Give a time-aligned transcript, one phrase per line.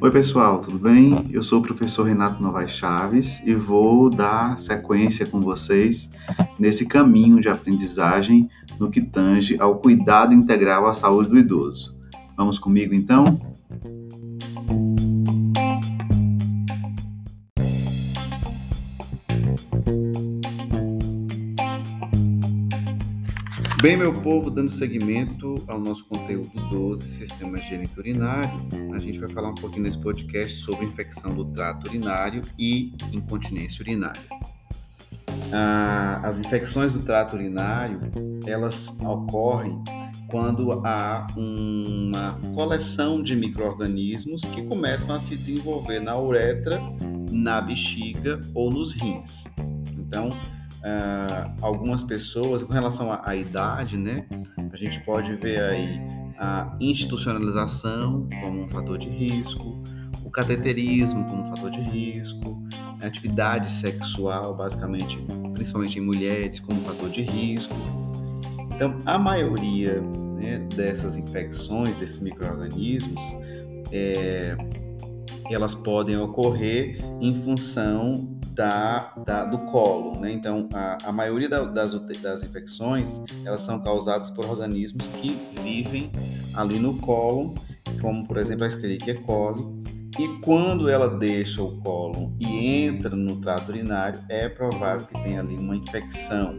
[0.00, 1.26] Oi, pessoal, tudo bem?
[1.30, 6.10] Eu sou o professor Renato Novaes Chaves e vou dar sequência com vocês
[6.58, 8.48] nesse caminho de aprendizagem
[8.78, 11.96] no que tange ao cuidado integral à saúde do idoso.
[12.36, 13.40] Vamos comigo então?
[23.82, 28.64] Bem, meu povo, dando seguimento ao nosso conteúdo 12, Sistema Higiênico Urinário,
[28.94, 33.82] a gente vai falar um pouquinho nesse podcast sobre infecção do trato urinário e incontinência
[33.82, 34.22] urinária.
[35.52, 37.98] Ah, as infecções do trato urinário,
[38.46, 39.82] elas ocorrem
[40.28, 46.80] quando há uma coleção de micro-organismos que começam a se desenvolver na uretra,
[47.32, 49.42] na bexiga ou nos rins.
[49.98, 50.30] Então,
[50.82, 54.26] uh, algumas pessoas, com relação à, à, idade, né,
[54.72, 56.00] a gente pode ver aí
[56.38, 59.82] a institucionalização como um fator de risco,
[60.24, 62.62] o cateterismo como um fator de risco,
[63.00, 65.18] a atividade sexual, basicamente,
[65.54, 67.74] principalmente em mulheres, como um fator de risco.
[68.74, 70.00] Então, a maioria
[70.40, 73.20] né, dessas infecções, desses micro-organismos,
[73.92, 74.56] é,
[75.50, 80.32] elas podem ocorrer em função da, da, do colo, né?
[80.32, 83.06] Então, a, a maioria da, das, das infecções,
[83.44, 86.10] elas são causadas por organismos que vivem
[86.54, 87.54] ali no colo,
[88.00, 89.62] como, por exemplo, a Escherichia coli,
[90.18, 95.40] e quando ela deixa o colo e entra no trato urinário, é provável que tenha
[95.40, 96.54] ali uma infecção.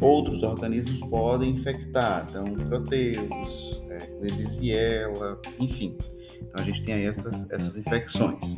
[0.00, 5.96] Outros organismos podem infectar, então proteus, é, enfim.
[6.48, 8.54] Então a gente tem aí essas, essas infecções.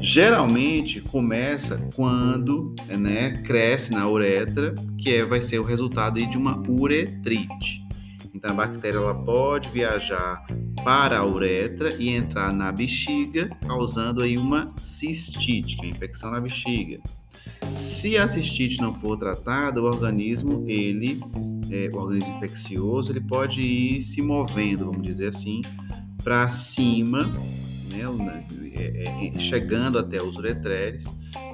[0.00, 6.62] Geralmente começa quando né, cresce na uretra, que é, vai ser o resultado de uma
[6.68, 7.82] uretrite.
[8.34, 10.44] Então a bactéria ela pode viajar
[10.82, 16.40] para a uretra e entrar na bexiga, causando aí uma cistite, que é infecção na
[16.40, 16.98] bexiga.
[17.76, 21.20] Se a cistite não for tratada, o organismo, ele,
[21.70, 25.60] é, o organismo infeccioso, ele pode ir se movendo, vamos dizer assim,
[26.22, 27.24] para cima,
[27.90, 28.44] né,
[28.74, 31.04] é, é, é, chegando até os uretreres,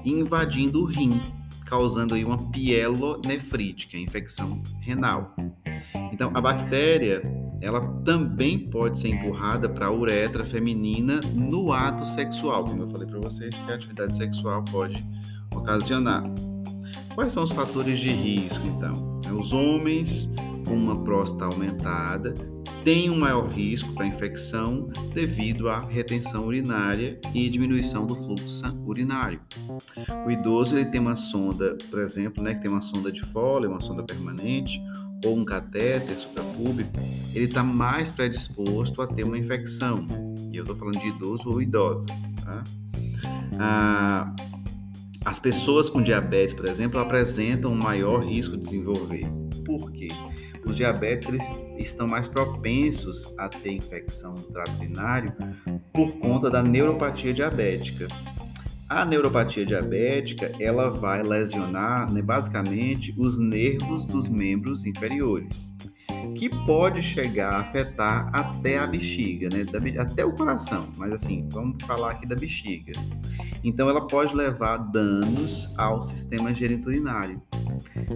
[0.05, 1.21] invadindo o rim,
[1.65, 5.35] causando aí uma pielonefrite, que é a infecção renal.
[6.13, 7.23] Então, a bactéria,
[7.61, 13.07] ela também pode ser empurrada para a uretra feminina no ato sexual, como eu falei
[13.07, 15.05] para vocês, que a atividade sexual pode
[15.55, 16.25] ocasionar.
[17.15, 19.21] Quais são os fatores de risco, então?
[19.39, 20.29] Os homens
[20.69, 22.35] com uma próstata aumentada
[22.85, 29.41] têm um maior risco para infecção devido à retenção urinária e diminuição do fluxo urinário.
[30.27, 33.69] O idoso ele tem uma sonda, por exemplo, né, que tem uma sonda de Foley,
[33.69, 34.81] uma sonda permanente,
[35.25, 36.91] ou um catéter suprapúbico,
[37.35, 40.07] ele está mais predisposto a ter uma infecção.
[40.53, 42.07] E eu estou falando de idoso ou idosa.
[42.45, 42.65] Tá?
[43.59, 44.35] Ah,
[45.25, 49.27] as pessoas com diabetes, por exemplo, apresentam um maior risco de desenvolver.
[49.69, 50.09] Por quê?
[50.65, 51.47] Os diabéticos
[51.77, 55.31] estão mais propensos a ter infecção no trato urinário
[55.93, 58.09] por conta da neuropatia diabética.
[58.89, 65.75] A neuropatia diabética ela vai lesionar né, basicamente os nervos dos membros inferiores,
[66.35, 69.67] que pode chegar a afetar até a bexiga, né,
[69.99, 70.89] até o coração.
[70.97, 72.93] Mas assim, vamos falar aqui da bexiga.
[73.63, 77.43] Então, ela pode levar danos ao sistema geniturinário.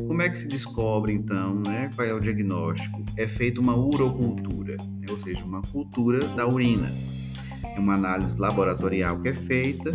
[0.07, 3.03] Como é que se descobre, então, né, qual é o diagnóstico?
[3.17, 6.91] É feita uma urocultura, né, ou seja, uma cultura da urina.
[7.65, 9.91] É uma análise laboratorial que é feita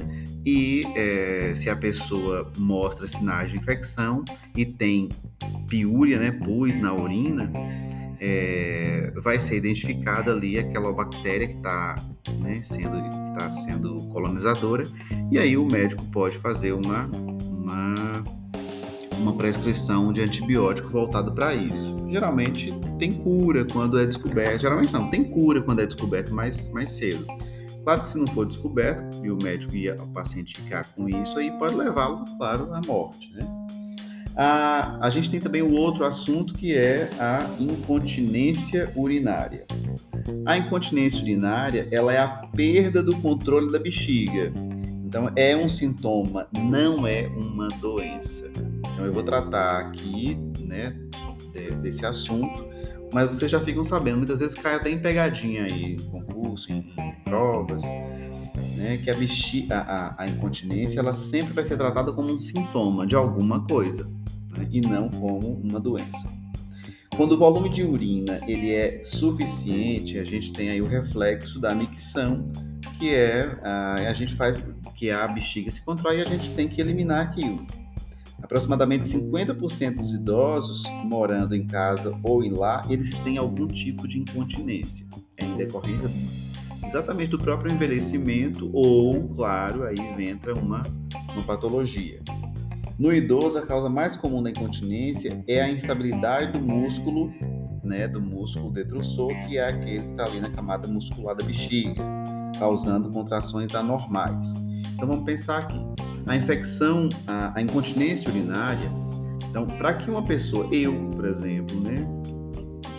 [0.45, 4.23] e é, se a pessoa mostra sinais de infecção
[4.56, 5.09] e tem
[5.67, 7.51] piúria, né, pus na urina,
[8.19, 11.95] é, vai ser identificada ali aquela bactéria que está
[12.39, 14.83] né, sendo, que tá sendo colonizadora,
[15.31, 17.09] e aí o médico pode fazer uma,
[17.50, 18.23] uma,
[19.17, 21.95] uma prescrição de antibiótico voltado para isso.
[22.09, 26.91] Geralmente tem cura quando é descoberto, geralmente não, tem cura quando é descoberto mais, mais
[26.91, 27.25] cedo.
[27.83, 31.38] Claro que se não for descoberto e o médico e o paciente ficar com isso,
[31.38, 33.47] aí pode levá-lo, claro, à morte, né?
[34.36, 39.65] A, a gente tem também o outro assunto que é a incontinência urinária.
[40.45, 44.53] A incontinência urinária ela é a perda do controle da bexiga.
[45.07, 48.45] Então é um sintoma, não é uma doença.
[48.94, 50.94] Então eu vou tratar aqui, né,
[51.81, 52.68] desse assunto,
[53.13, 56.94] mas vocês já ficam sabendo, muitas vezes cai até em pegadinha aí, em concurso, em,
[57.24, 63.07] provas, né, que a, a, a incontinência ela sempre vai ser tratada como um sintoma
[63.07, 64.03] de alguma coisa
[64.57, 66.27] né, e não como uma doença.
[67.15, 71.74] Quando o volume de urina ele é suficiente, a gente tem aí o reflexo da
[71.74, 72.51] micção,
[72.98, 74.63] que é a, a gente faz
[74.95, 77.66] que a bexiga se contrai e a gente tem que eliminar aquilo.
[78.42, 84.19] Aproximadamente 50% dos idosos morando em casa ou em lá, eles têm algum tipo de
[84.19, 85.06] incontinência
[85.39, 86.10] em decorrência
[86.86, 89.98] exatamente do próprio envelhecimento ou, claro, aí
[90.30, 90.81] entra uma,
[91.34, 92.22] uma patologia.
[92.98, 97.31] No idoso, a causa mais comum da incontinência é a instabilidade do músculo,
[97.88, 102.04] né, do músculo detrusor, que é aquele que está ali na camada muscular da bexiga,
[102.60, 104.36] causando contrações anormais.
[104.94, 105.80] Então vamos pensar aqui.
[106.28, 108.92] A infecção, a, a incontinência urinária,
[109.50, 111.95] então para que uma pessoa, eu, por exemplo, né,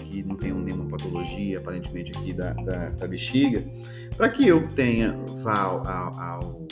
[0.04, 3.62] que não tenho nenhuma patologia aparentemente aqui da, da, da bexiga,
[4.16, 6.66] para que eu tenha vá ao, ao,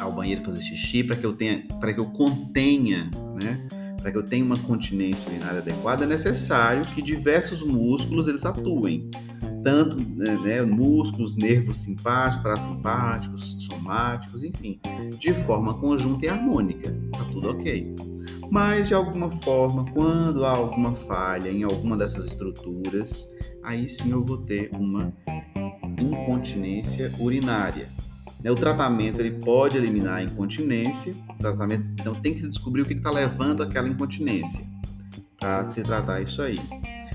[0.00, 3.10] ao banheiro fazer xixi, para que eu tenha, para que eu contenha,
[3.42, 3.66] né,
[4.02, 9.08] para que eu tenha uma continência urinária adequada, é necessário que diversos músculos eles atuem
[9.62, 14.80] tanto né, né, músculos, nervos simpáticos, parasimpáticos, somáticos, enfim,
[15.18, 16.92] de forma conjunta e harmônica.
[17.12, 17.94] Tá tudo ok.
[18.50, 23.28] Mas, de alguma forma, quando há alguma falha em alguma dessas estruturas,
[23.62, 25.12] aí sim eu vou ter uma
[25.98, 27.88] incontinência urinária.
[28.42, 32.94] Né, o tratamento ele pode eliminar a incontinência, tratamento, então tem que descobrir o que
[32.94, 34.60] está levando àquela incontinência
[35.38, 36.56] para se tratar isso aí.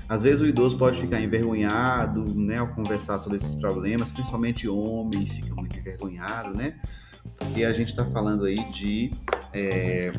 [0.08, 5.26] Às vezes o idoso pode ficar envergonhado, né, ao conversar sobre esses problemas, principalmente homem
[5.26, 6.76] fica muito envergonhado, né?
[7.36, 9.10] Porque a gente está falando aí de
[9.52, 10.10] é,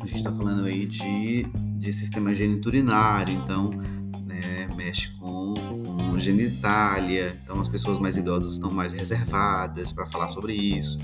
[0.00, 1.44] a gente está falando aí de,
[1.78, 3.70] de sistema geniturinário, então
[4.44, 10.28] né, mexe com, com genitália, então as pessoas mais idosas estão mais reservadas para falar
[10.28, 10.96] sobre isso.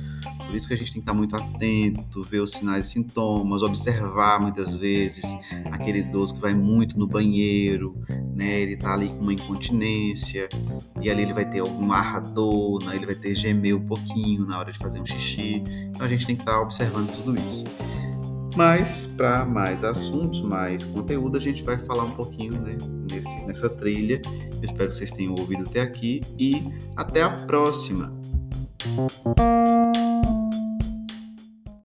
[0.47, 3.63] Por isso que a gente tem que estar muito atento, ver os sinais e sintomas,
[3.63, 5.25] observar muitas vezes
[5.73, 7.97] aquele idoso que vai muito no banheiro,
[8.35, 8.61] né?
[8.61, 10.49] Ele tá ali com uma incontinência
[11.01, 12.97] e ali ele vai ter alguma ardor, né?
[12.97, 15.63] ele vai ter gemer um pouquinho na hora de fazer um xixi.
[15.89, 17.65] Então a gente tem que estar observando tudo isso.
[18.56, 22.77] Mas para mais assuntos, mais conteúdo, a gente vai falar um pouquinho né,
[23.11, 24.21] nesse, nessa trilha.
[24.62, 26.62] Eu espero que vocês tenham ouvido até aqui e
[26.97, 28.12] até a próxima.